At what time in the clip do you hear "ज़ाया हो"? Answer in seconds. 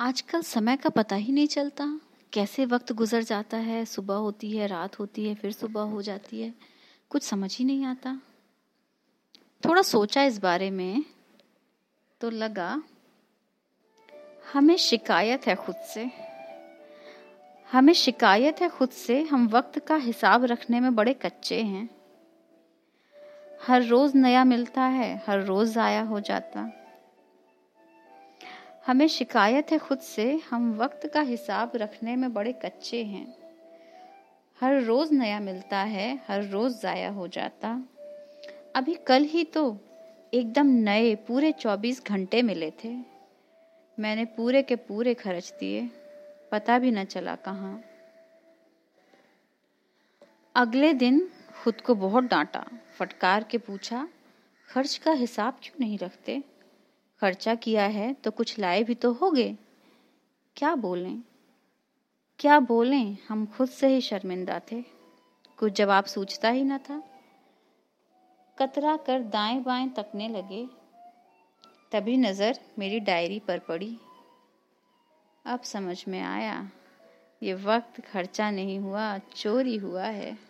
25.68-26.20, 36.80-37.28